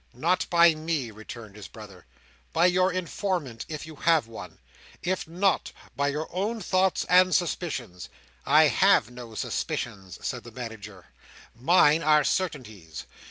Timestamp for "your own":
6.07-6.59